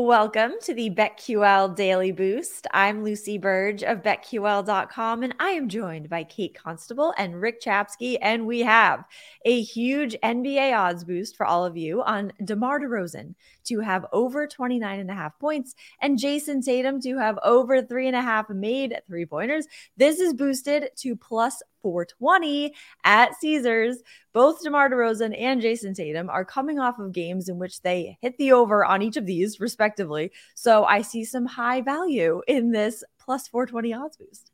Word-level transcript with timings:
Welcome 0.00 0.54
to 0.62 0.72
the 0.72 0.88
BetQL 0.88 1.76
Daily 1.76 2.10
Boost. 2.10 2.66
I'm 2.72 3.04
Lucy 3.04 3.36
Burge 3.36 3.82
of 3.82 4.02
BetQL.com, 4.02 5.22
and 5.22 5.34
I 5.38 5.50
am 5.50 5.68
joined 5.68 6.08
by 6.08 6.24
Kate 6.24 6.54
Constable 6.54 7.12
and 7.18 7.38
Rick 7.38 7.60
Chapsky. 7.60 8.16
And 8.22 8.46
we 8.46 8.60
have 8.60 9.04
a 9.44 9.60
huge 9.60 10.16
NBA 10.24 10.74
odds 10.74 11.04
boost 11.04 11.36
for 11.36 11.44
all 11.44 11.66
of 11.66 11.76
you 11.76 12.02
on 12.02 12.32
DeMar 12.42 12.80
DeRozan 12.80 13.34
to 13.64 13.80
have 13.80 14.06
over 14.10 14.46
29 14.46 15.00
and 15.00 15.10
a 15.10 15.14
half 15.14 15.38
points 15.38 15.74
and 16.00 16.18
Jayson 16.18 16.62
Tatum 16.62 16.98
to 17.02 17.18
have 17.18 17.38
over 17.44 17.82
three 17.82 18.06
and 18.06 18.16
a 18.16 18.22
half 18.22 18.48
made 18.48 18.98
three 19.06 19.26
pointers. 19.26 19.66
This 19.98 20.18
is 20.18 20.32
boosted 20.32 20.88
to 20.96 21.14
plus 21.14 21.62
420 21.82 22.74
at 23.04 23.34
Caesars. 23.40 24.02
Both 24.32 24.62
DeMar 24.62 24.90
DeRozan 24.90 25.38
and 25.38 25.60
Jayson 25.60 25.94
Tatum 25.94 26.30
are 26.30 26.44
coming 26.44 26.78
off 26.78 26.98
of 26.98 27.12
games 27.12 27.48
in 27.48 27.58
which 27.58 27.82
they 27.82 28.18
hit 28.20 28.38
the 28.38 28.52
over 28.52 28.84
on 28.84 29.02
each 29.02 29.16
of 29.16 29.26
these, 29.26 29.60
respectively. 29.60 30.30
So 30.54 30.84
I 30.84 31.02
see 31.02 31.24
some 31.24 31.46
high 31.46 31.80
value 31.80 32.42
in 32.46 32.70
this 32.70 33.02
plus 33.18 33.48
420 33.48 33.94
odds 33.94 34.16
boost. 34.16 34.50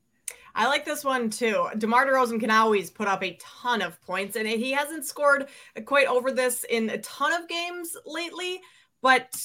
I 0.54 0.68
like 0.68 0.86
this 0.86 1.04
one 1.04 1.28
too. 1.28 1.68
DeMar 1.76 2.06
DeRozan 2.06 2.40
can 2.40 2.50
always 2.50 2.90
put 2.90 3.08
up 3.08 3.22
a 3.22 3.38
ton 3.38 3.82
of 3.82 4.00
points, 4.00 4.36
and 4.36 4.48
he 4.48 4.72
hasn't 4.72 5.04
scored 5.04 5.48
quite 5.84 6.06
over 6.06 6.32
this 6.32 6.64
in 6.64 6.88
a 6.88 6.98
ton 6.98 7.34
of 7.34 7.46
games 7.46 7.94
lately. 8.06 8.62
But 9.02 9.36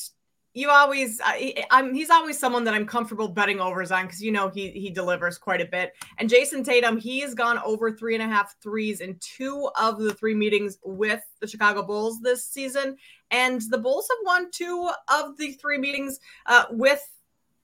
you 0.54 0.70
always 0.70 1.22
I, 1.24 1.66
am 1.72 1.94
he's 1.94 2.10
always 2.10 2.38
someone 2.38 2.64
that 2.66 2.74
I'm 2.74 2.86
comfortable 2.86 3.30
betting 3.30 3.62
overs 3.62 3.92
on 3.92 4.06
because 4.06 4.22
you 4.22 4.32
know 4.32 4.50
he 4.50 4.70
he 4.72 4.90
delivers 4.90 5.38
quite 5.38 5.62
a 5.62 5.66
bit. 5.66 5.94
And 6.18 6.30
Jayson 6.30 6.64
Tatum, 6.64 6.98
he 6.98 7.22
has 7.22 7.34
gone 7.34 7.60
over 7.64 7.92
three 7.92 8.16
and 8.16 8.24
a 8.24 8.28
half 8.28 8.56
threes 8.62 9.00
in 9.02 9.18
two 9.20 9.70
of 9.80 10.00
the 10.00 10.14
three 10.14 10.36
meetings 10.36 10.78
with 10.84 11.22
the 11.40 11.48
Chicago 11.48 11.84
Bulls 11.84 12.20
this 12.22 12.46
season, 12.46 12.98
and 13.32 13.62
the 13.70 13.78
Bulls 13.78 14.08
have 14.10 14.26
won 14.26 14.52
two 14.52 14.90
of 15.08 15.38
the 15.38 15.54
three 15.54 15.78
meetings 15.78 16.20
uh, 16.48 16.66
with 16.72 17.08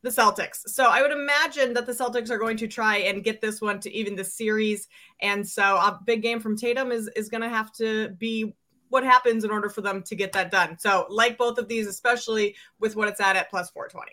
the 0.04 0.10
Celtics. 0.10 0.60
So 0.68 0.86
I 0.86 1.02
would 1.02 1.12
imagine 1.12 1.74
that 1.74 1.86
the 1.86 1.92
Celtics 1.92 2.30
are 2.30 2.38
going 2.38 2.58
to 2.58 2.68
try 2.68 2.98
and 2.98 3.24
get 3.24 3.42
this 3.42 3.60
one 3.60 3.80
to 3.82 3.92
even 3.92 4.16
the 4.16 4.24
series. 4.24 4.88
And 5.22 5.46
so 5.46 5.64
a 5.64 6.00
big 6.06 6.22
game 6.22 6.40
from 6.40 6.56
Tatum 6.56 6.92
is 6.92 7.10
is 7.16 7.28
going 7.28 7.42
to 7.42 7.50
have 7.50 7.74
to 7.74 8.10
be 8.10 8.54
what 8.90 9.04
happens 9.04 9.44
in 9.44 9.52
order 9.52 9.70
for 9.70 9.82
them 9.82 10.02
to 10.04 10.16
get 10.16 10.34
that 10.34 10.52
done. 10.52 10.78
So, 10.80 11.06
like 11.10 11.38
both 11.38 11.58
of 11.58 11.68
these, 11.68 11.88
especially 11.88 12.56
with 12.80 12.96
what 12.96 13.08
it's 13.08 13.22
at 13.22 13.36
at 13.36 13.50
plus 13.50 13.70
420. 13.70 14.12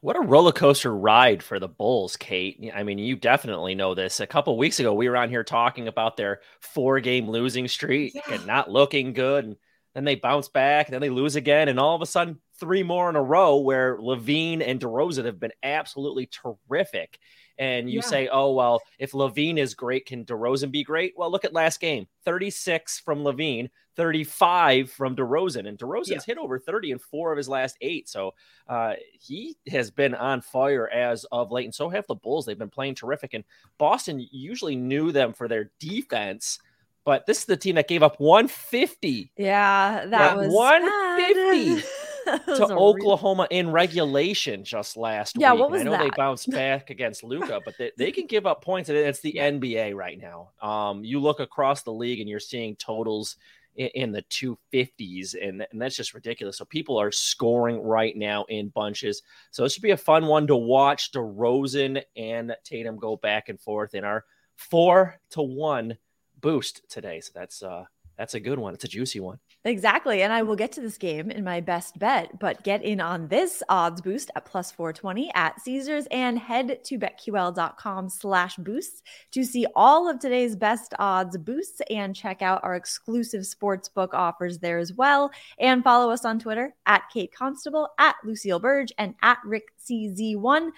What 0.00 0.16
a 0.16 0.20
roller 0.20 0.52
coaster 0.52 0.94
ride 0.94 1.42
for 1.42 1.58
the 1.58 1.66
Bulls, 1.66 2.16
Kate. 2.16 2.70
I 2.72 2.84
mean, 2.84 2.98
you 2.98 3.16
definitely 3.16 3.74
know 3.74 3.94
this. 3.94 4.20
A 4.20 4.28
couple 4.28 4.56
weeks 4.56 4.78
ago, 4.78 4.94
we 4.94 5.08
were 5.08 5.16
on 5.16 5.28
here 5.28 5.42
talking 5.42 5.88
about 5.88 6.16
their 6.16 6.40
four 6.60 7.00
game 7.00 7.28
losing 7.28 7.66
streak 7.66 8.14
yeah. 8.14 8.22
and 8.30 8.46
not 8.46 8.70
looking 8.70 9.12
good. 9.12 9.44
And 9.44 9.56
then 9.94 10.04
they 10.04 10.14
bounce 10.14 10.48
back, 10.48 10.86
and 10.86 10.94
then 10.94 11.00
they 11.00 11.10
lose 11.10 11.34
again. 11.34 11.68
And 11.68 11.80
all 11.80 11.96
of 11.96 12.02
a 12.02 12.06
sudden, 12.06 12.38
three 12.60 12.84
more 12.84 13.10
in 13.10 13.16
a 13.16 13.22
row 13.22 13.56
where 13.56 13.98
LaVine 13.98 14.62
and 14.64 14.78
DeRozan 14.78 15.24
have 15.24 15.40
been 15.40 15.52
absolutely 15.64 16.26
terrific 16.26 17.18
and 17.58 17.90
you 17.90 17.96
yeah. 17.96 18.06
say, 18.06 18.28
oh, 18.28 18.52
well, 18.52 18.80
if 18.98 19.12
LaVine 19.12 19.58
is 19.58 19.74
great, 19.74 20.06
can 20.06 20.24
DeRozan 20.24 20.70
be 20.70 20.84
great? 20.84 21.14
Well, 21.16 21.30
look 21.30 21.44
at 21.44 21.52
last 21.52 21.80
game 21.80 22.06
36 22.24 23.00
from 23.00 23.24
LaVine, 23.24 23.68
35 23.96 24.90
from 24.90 25.16
DeRozan. 25.16 25.68
And 25.68 25.76
DeRozan's 25.76 26.08
yeah. 26.10 26.18
hit 26.34 26.38
over 26.38 26.58
30 26.58 26.92
in 26.92 26.98
four 26.98 27.32
of 27.32 27.36
his 27.36 27.48
last 27.48 27.76
eight. 27.80 28.08
So 28.08 28.34
uh, 28.68 28.94
he 29.12 29.56
has 29.70 29.90
been 29.90 30.14
on 30.14 30.40
fire 30.40 30.88
as 30.88 31.24
of 31.32 31.50
late. 31.50 31.64
And 31.64 31.74
so 31.74 31.88
have 31.88 32.06
the 32.06 32.14
Bulls. 32.14 32.46
They've 32.46 32.58
been 32.58 32.70
playing 32.70 32.94
terrific. 32.94 33.34
And 33.34 33.44
Boston 33.76 34.24
usually 34.30 34.76
knew 34.76 35.10
them 35.10 35.32
for 35.32 35.48
their 35.48 35.72
defense. 35.80 36.60
But 37.04 37.26
this 37.26 37.38
is 37.38 37.44
the 37.46 37.56
team 37.56 37.76
that 37.76 37.88
gave 37.88 38.02
up 38.02 38.20
150. 38.20 39.32
Yeah, 39.36 40.04
that 40.06 40.10
yeah, 40.10 40.34
was 40.34 40.52
150. 40.52 41.86
to 42.46 42.74
Oklahoma 42.74 43.46
real... 43.50 43.60
in 43.60 43.70
regulation 43.70 44.64
just 44.64 44.96
last 44.96 45.36
yeah, 45.38 45.52
week. 45.52 45.60
What 45.60 45.70
was 45.70 45.80
I 45.80 45.84
know 45.84 45.90
that? 45.92 46.02
they 46.02 46.10
bounced 46.10 46.50
back 46.52 46.90
against 46.90 47.24
Luka, 47.24 47.60
but 47.64 47.76
they, 47.78 47.92
they 47.96 48.12
can 48.12 48.26
give 48.28 48.46
up 48.46 48.62
points. 48.62 48.88
And 48.88 48.98
it's 48.98 49.20
the 49.20 49.34
NBA 49.34 49.94
right 49.94 50.18
now. 50.20 50.50
Um, 50.60 51.04
you 51.04 51.20
look 51.20 51.40
across 51.40 51.82
the 51.82 51.92
league 51.92 52.20
and 52.20 52.28
you're 52.28 52.40
seeing 52.40 52.76
totals 52.76 53.36
in, 53.76 53.88
in 53.94 54.12
the 54.12 54.22
250s, 54.22 55.34
and, 55.40 55.66
and 55.70 55.80
that's 55.80 55.96
just 55.96 56.14
ridiculous. 56.14 56.58
So 56.58 56.64
people 56.64 57.00
are 57.00 57.12
scoring 57.12 57.82
right 57.82 58.16
now 58.16 58.44
in 58.48 58.68
bunches. 58.68 59.22
So 59.50 59.62
this 59.62 59.72
should 59.72 59.82
be 59.82 59.92
a 59.92 59.96
fun 59.96 60.26
one 60.26 60.46
to 60.48 60.56
watch. 60.56 61.12
DeRozan 61.12 62.02
and 62.16 62.54
Tatum 62.64 62.96
go 62.98 63.16
back 63.16 63.48
and 63.48 63.60
forth 63.60 63.94
in 63.94 64.04
our 64.04 64.24
four 64.56 65.18
to 65.30 65.42
one 65.42 65.96
boost 66.40 66.82
today. 66.88 67.20
So 67.20 67.32
that's 67.34 67.62
uh 67.62 67.84
that's 68.18 68.34
a 68.34 68.40
good 68.40 68.58
one. 68.58 68.74
It's 68.74 68.82
a 68.82 68.88
juicy 68.88 69.20
one. 69.20 69.38
Exactly. 69.64 70.22
And 70.22 70.32
I 70.32 70.42
will 70.42 70.56
get 70.56 70.72
to 70.72 70.80
this 70.80 70.98
game 70.98 71.30
in 71.30 71.44
my 71.44 71.60
best 71.60 71.98
bet, 72.00 72.36
but 72.40 72.64
get 72.64 72.82
in 72.82 73.00
on 73.00 73.28
this 73.28 73.62
odds 73.68 74.00
boost 74.00 74.32
at 74.34 74.44
plus 74.44 74.72
420 74.72 75.30
at 75.34 75.60
Caesars 75.60 76.06
and 76.10 76.36
head 76.36 76.82
to 76.84 76.98
betql.com 76.98 78.08
slash 78.08 78.56
boosts 78.56 79.02
to 79.30 79.44
see 79.44 79.66
all 79.76 80.10
of 80.10 80.18
today's 80.18 80.56
best 80.56 80.94
odds 80.98 81.38
boosts 81.38 81.80
and 81.90 82.16
check 82.16 82.42
out 82.42 82.62
our 82.64 82.74
exclusive 82.74 83.46
sports 83.46 83.88
book 83.88 84.12
offers 84.14 84.58
there 84.58 84.78
as 84.78 84.92
well. 84.92 85.30
And 85.60 85.84
follow 85.84 86.10
us 86.10 86.24
on 86.24 86.40
Twitter 86.40 86.74
at 86.86 87.04
Kate 87.12 87.32
Constable, 87.32 87.88
at 87.98 88.16
Lucille 88.24 88.58
Burge, 88.58 88.92
and 88.98 89.14
at 89.22 89.38
Rick 89.44 89.68
CZ1. 89.88 90.70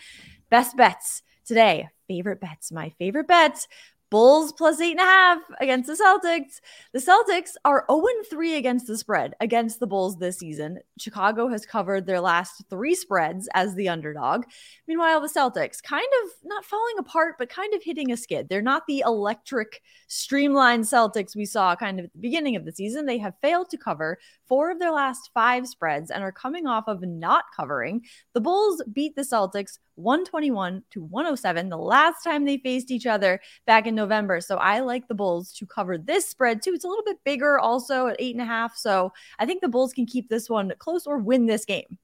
Best 0.51 0.77
bets 0.77 1.23
today. 1.47 1.89
Favorite 2.07 2.41
bets. 2.41 2.71
My 2.71 2.91
favorite 2.99 3.29
bets 3.29 3.67
Bulls 4.11 4.53
plus 4.53 4.81
eight 4.81 4.93
and 4.93 5.01
a 5.01 5.05
half 5.05 5.39
against 5.61 5.87
the 5.87 5.95
Celtics. 5.95 6.61
The 6.93 6.99
Celtics 6.99 7.53
are 7.65 7.85
0 7.89 8.05
3 8.29 8.57
against 8.57 8.89
the 8.89 8.99
spread 8.99 9.35
against 9.41 9.79
the 9.79 9.87
Bulls 9.87 10.19
this 10.19 10.39
season. 10.39 10.81
Chicago 10.99 11.49
has 11.49 11.65
covered 11.65 12.07
their 12.07 12.21
last 12.21 12.65
three 12.69 12.97
spreads 12.97 13.49
as 13.55 13.75
the 13.77 13.89
underdog. 13.89 14.45
Meanwhile, 14.89 15.21
the 15.21 15.29
Celtics 15.29 15.81
kind 15.81 16.09
of 16.25 16.31
not 16.43 16.65
falling 16.65 16.99
apart, 16.99 17.37
but 17.39 17.49
kind 17.49 17.73
of 17.73 17.85
hitting 17.85 18.11
a 18.11 18.17
skid. 18.17 18.49
They're 18.49 18.63
not 18.63 18.87
the 18.89 19.05
electric, 19.07 19.81
streamlined 20.09 20.85
Celtics 20.85 21.37
we 21.37 21.47
saw 21.47 21.77
kind 21.77 22.01
of 22.01 22.07
at 22.07 22.13
the 22.13 22.19
beginning 22.19 22.57
of 22.57 22.65
the 22.65 22.73
season. 22.73 23.07
They 23.07 23.19
have 23.19 23.35
failed 23.41 23.71
to 23.71 23.79
cover 23.79 24.19
four 24.49 24.73
of 24.73 24.81
their 24.81 24.93
last 24.93 25.31
five 25.33 25.69
spreads 25.69 26.11
and 26.11 26.25
are 26.25 26.33
coming 26.33 26.67
off 26.67 26.89
of 26.89 27.03
not 27.03 27.45
covering. 27.57 28.05
The 28.35 28.41
Bulls 28.41 28.83
beat 28.93 29.15
the 29.15 29.23
Celtics 29.23 29.79
121 30.01 30.83
to 30.91 31.03
107 31.03 31.69
the 31.69 31.77
last 31.77 32.23
time 32.23 32.45
they 32.45 32.57
faced 32.59 32.91
each 32.91 33.07
other 33.07 33.41
back 33.67 33.87
in 33.87 33.95
November. 34.01 34.41
So 34.41 34.57
I 34.57 34.81
like 34.81 35.09
the 35.09 35.15
Bulls 35.15 35.53
to 35.55 35.67
cover 35.67 35.99
this 35.99 36.27
spread 36.27 36.63
too. 36.63 36.73
It's 36.73 36.85
a 36.85 36.89
little 36.89 37.05
bit 37.05 37.19
bigger 37.25 37.59
also 37.59 38.07
at 38.07 38.17
eight 38.19 38.35
and 38.35 38.43
a 38.43 38.47
half. 38.47 38.77
So 38.77 39.13
I 39.39 39.47
think 39.47 39.61
the 39.61 39.69
Bulls 39.69 39.93
can 39.93 40.07
keep 40.07 40.29
this 40.29 40.49
one 40.49 40.73
close 40.79 41.07
or 41.07 41.19
win 41.19 41.47
this 41.47 41.65
game. 41.65 41.99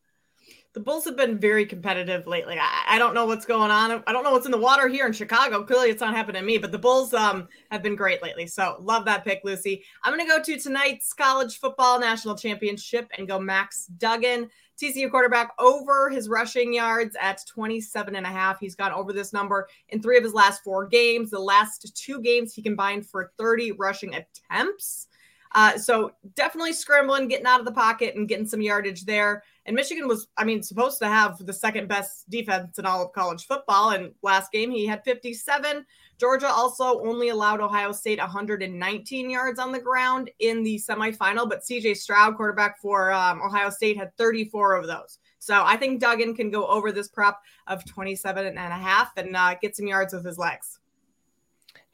The 0.77 0.83
Bulls 0.83 1.07
have 1.07 1.17
been 1.17 1.39
very 1.39 1.65
competitive 1.65 2.27
lately. 2.27 2.59
I, 2.61 2.83
I, 2.87 2.99
don't 2.99 3.15
know 3.15 3.25
what's 3.25 3.47
going 3.47 3.71
on. 3.71 4.05
I 4.07 4.13
don't 4.13 4.23
know 4.23 4.33
what's 4.33 4.45
in 4.45 4.53
the 4.53 4.59
water 4.59 4.89
here 4.89 5.07
in 5.07 5.15
Chicago. 5.15 5.65
Clearly, 5.65 5.89
it's 5.89 6.03
not 6.03 6.15
happening 6.15 6.43
to 6.43 6.47
me, 6.47 6.59
but 6.59 6.71
the 6.71 6.79
Bulls 6.79 7.15
um, 7.15 7.49
have 7.71 7.83
been 7.83 7.97
great 7.97 8.23
lately. 8.23 8.47
So, 8.47 8.77
love 8.79 9.07
that 9.07 9.25
pick, 9.25 9.41
Lucy. 9.43 9.83
I'm 10.03 10.15
going 10.15 10.23
to 10.23 10.31
go 10.31 10.43
to 10.43 10.61
tonight's 10.61 11.15
college 11.15 11.61
football 11.61 11.99
national 11.99 12.37
championship 12.37 13.11
and 13.17 13.27
go 13.27 13.39
Max 13.41 13.87
Duggan. 13.87 14.51
TCU 14.79 15.11
quarterback 15.11 15.53
over 15.59 16.11
his 16.11 16.29
rushing 16.29 16.75
yards 16.75 17.17
at 17.19 17.41
27 17.47 18.15
and 18.15 18.27
a 18.27 18.29
half. 18.29 18.61
He's 18.61 18.75
gone 18.75 18.93
over 18.93 19.15
this 19.15 19.33
number 19.33 19.69
in 19.89 20.03
three 20.03 20.19
of 20.19 20.25
his 20.25 20.35
last 20.35 20.63
four 20.63 20.87
games. 20.87 21.31
The 21.31 21.41
last 21.41 21.97
two 21.97 22.21
games 22.21 22.53
he 22.53 22.61
combined 22.61 23.07
for 23.07 23.33
30 23.39 23.73
rushing 23.73 24.15
attempts. 24.15 25.09
Uh, 25.55 25.79
so 25.79 26.13
definitely 26.35 26.73
scrambling, 26.73 27.29
getting 27.29 27.47
out 27.47 27.61
of 27.61 27.67
the 27.67 27.73
pocket 27.73 28.15
and 28.15 28.29
getting 28.29 28.47
some 28.47 28.61
yardage 28.61 29.05
there. 29.05 29.43
And 29.65 29.75
Michigan 29.75 30.07
was, 30.07 30.29
I 30.37 30.45
mean, 30.45 30.63
supposed 30.63 30.99
to 31.01 31.09
have 31.09 31.45
the 31.45 31.53
second 31.53 31.89
best 31.89 32.29
defense 32.31 32.79
in 32.79 32.87
all 32.87 33.05
of 33.05 33.13
college 33.13 33.47
football. 33.47 33.91
And 33.91 34.13
last 34.23 34.53
game 34.53 34.71
he 34.71 34.87
had 34.87 35.03
57. 35.05 35.85
Georgia 36.19 36.49
also 36.49 37.01
only 37.05 37.29
allowed 37.29 37.61
Ohio 37.61 37.93
State 37.93 38.19
119 38.19 39.31
yards 39.31 39.59
on 39.59 39.73
the 39.73 39.81
ground 39.81 40.31
in 40.39 40.63
the 40.63 40.77
semifinal, 40.77 41.49
but 41.49 41.63
CJ 41.63 41.97
Stroud, 41.97 42.37
quarterback 42.37 42.79
for 42.81 43.13
um, 43.13 43.43
Ohio 43.43 43.71
State, 43.71 43.97
had 43.97 44.17
34 44.17 44.77
of 44.77 44.87
those. 44.87 45.19
So 45.39 45.63
I 45.65 45.77
think 45.77 46.01
Duggan 46.01 46.35
can 46.35 46.51
go 46.51 46.67
over 46.67 46.91
this 46.91 47.09
prop 47.09 47.41
of 47.67 47.85
27 47.85 48.47
and 48.47 48.59
a 48.59 48.61
half 48.61 49.13
and 49.17 49.37
uh, 49.37 49.55
get 49.61 49.77
some 49.77 49.87
yards 49.87 50.15
with 50.15 50.25
his 50.25 50.39
legs. 50.39 50.81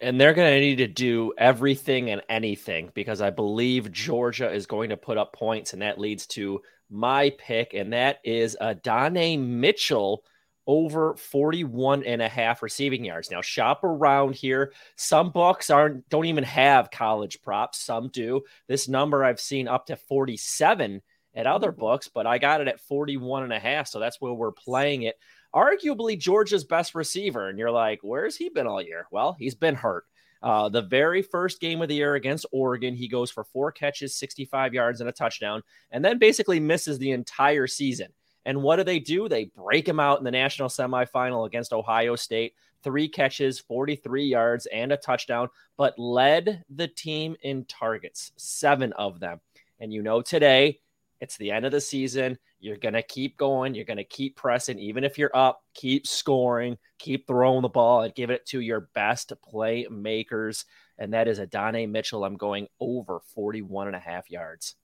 And 0.02 0.20
they're 0.20 0.34
going 0.34 0.52
to 0.52 0.60
need 0.60 0.76
to 0.76 0.88
do 0.88 1.32
everything 1.38 2.10
and 2.10 2.22
anything 2.28 2.90
because 2.93 3.20
I 3.20 3.31
believe 3.31 3.93
Georgia 3.93 4.52
is 4.52 4.66
going 4.66 4.90
to 4.90 4.96
put 4.96 5.16
up 5.16 5.32
points, 5.32 5.72
and 5.72 5.82
that 5.82 6.00
leads 6.00 6.26
to 6.28 6.60
my 6.90 7.31
pick, 7.38 7.72
and 7.72 7.93
that 7.93 8.19
is 8.25 8.56
Adonai 8.60 9.37
Mitchell 9.37 10.25
over 10.66 11.14
41 11.16 12.04
and 12.04 12.20
a 12.20 12.28
half 12.28 12.62
receiving 12.62 13.04
yards. 13.04 13.31
Now 13.31 13.43
shop 13.43 13.82
around 13.84 14.34
here. 14.34 14.72
Some 14.96 15.31
books 15.31 15.70
aren't 15.70 16.08
don't 16.08 16.26
even 16.26 16.44
have 16.44 16.90
college 16.90 17.40
props, 17.43 17.81
some 17.81 18.08
do. 18.08 18.43
This 18.69 18.88
number 18.88 19.25
I've 19.25 19.40
seen 19.40 19.69
up 19.69 19.87
to 19.87 19.96
47 19.96 21.00
at 21.34 21.46
other 21.46 21.72
books, 21.72 22.08
but 22.08 22.26
I 22.26 22.38
got 22.38 22.60
it 22.60 22.69
at 22.69 22.81
41 22.81 23.44
and 23.44 23.52
a 23.52 23.58
half, 23.58 23.88
so 23.88 23.98
that's 23.98 24.20
where 24.20 24.34
we're 24.34 24.52
playing 24.52 25.02
it. 25.02 25.16
Arguably 25.54 26.19
Georgia's 26.19 26.64
best 26.64 26.94
receiver 26.94 27.49
and 27.49 27.58
you're 27.58 27.70
like, 27.70 28.00
"Where's 28.02 28.37
he 28.37 28.49
been 28.49 28.66
all 28.66 28.82
year?" 28.82 29.06
Well, 29.10 29.34
he's 29.38 29.54
been 29.54 29.75
hurt. 29.75 30.04
Uh, 30.43 30.69
the 30.69 30.82
very 30.82 31.22
first 31.22 31.60
game 31.60 31.82
of 31.82 31.88
the 31.88 31.94
year 31.94 32.14
against 32.14 32.46
Oregon, 32.50 32.94
he 32.94 33.06
goes 33.06 33.31
for 33.31 33.44
four 33.44 33.70
catches, 33.70 34.16
65 34.16 34.75
yards, 34.75 35.00
and 35.00 35.08
a 35.08 35.12
touchdown, 35.12 35.62
and 35.93 36.04
then 36.04 36.19
basically 36.19 36.58
misses 36.58 36.99
the 36.99 37.12
entire 37.12 37.66
season. 37.66 38.08
And 38.44 38.62
what 38.62 38.76
do 38.76 38.84
they 38.84 38.99
do? 38.99 39.28
They 39.28 39.44
break 39.44 39.87
him 39.87 40.00
out 40.00 40.19
in 40.19 40.25
the 40.25 40.31
national 40.32 40.69
semifinal 40.69 41.46
against 41.46 41.72
Ohio 41.72 42.16
State. 42.16 42.55
Three 42.82 43.06
catches, 43.06 43.60
43 43.60 44.25
yards, 44.25 44.66
and 44.66 44.90
a 44.90 44.96
touchdown, 44.96 45.48
but 45.76 45.96
led 45.96 46.64
the 46.69 46.88
team 46.88 47.37
in 47.43 47.64
targets, 47.66 48.32
seven 48.37 48.93
of 48.94 49.20
them. 49.20 49.40
And 49.78 49.93
you 49.93 50.02
know, 50.02 50.22
today 50.22 50.81
it's 51.20 51.37
the 51.37 51.52
end 51.52 51.64
of 51.64 51.70
the 51.70 51.81
season. 51.81 52.37
You're 52.62 52.76
going 52.76 52.94
to 52.94 53.03
keep 53.03 53.37
going. 53.37 53.75
You're 53.75 53.85
going 53.85 53.97
to 53.97 54.05
keep 54.05 54.37
pressing. 54.37 54.79
Even 54.79 55.03
if 55.03 55.19
you're 55.19 55.37
up, 55.37 55.64
keep 55.75 56.06
scoring, 56.06 56.79
keep 56.97 57.26
throwing 57.26 57.62
the 57.62 57.69
ball 57.69 58.03
and 58.03 58.14
give 58.14 58.31
it 58.31 58.47
to 58.47 58.61
your 58.61 58.88
best 58.94 59.32
playmakers. 59.53 60.64
And 60.97 61.12
that 61.12 61.26
is 61.26 61.41
Adonai 61.41 61.87
Mitchell. 61.87 62.25
I'm 62.25 62.37
going 62.37 62.69
over 62.79 63.20
41 63.35 63.88
and 63.88 63.97
a 63.97 63.99
half 63.99 64.31
yards. 64.31 64.76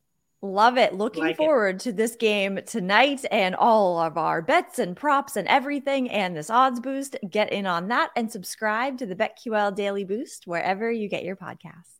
Love 0.43 0.77
it. 0.77 0.95
Looking 0.95 1.23
like 1.23 1.37
forward 1.37 1.77
it. 1.77 1.81
to 1.83 1.93
this 1.93 2.17
game 2.17 2.59
tonight 2.67 3.25
and 3.31 3.55
all 3.55 4.01
of 4.01 4.19
our 4.19 4.43
bets 4.43 4.81
and 4.81 4.97
props 4.97 5.37
and 5.37 5.47
everything 5.47 6.11
and 6.11 6.37
this 6.37 6.51
odds 6.51 6.81
boost. 6.81 7.17
Get 7.31 7.53
in 7.53 7.65
on 7.65 7.87
that 7.89 8.11
and 8.17 8.31
subscribe 8.31 8.99
to 8.99 9.07
the 9.07 9.15
BetQL 9.15 9.77
Daily 9.77 10.03
Boost 10.03 10.49
wherever 10.49 10.91
you 10.91 11.09
get 11.09 11.23
your 11.23 11.37
podcasts. 11.37 11.98